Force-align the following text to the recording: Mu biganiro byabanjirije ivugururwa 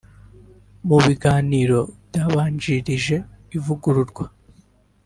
Mu 0.87 0.97
biganiro 1.05 1.79
byabanjirije 2.07 3.15
ivugururwa 3.57 4.25